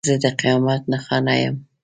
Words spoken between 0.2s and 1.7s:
د قیامت نښانه یم.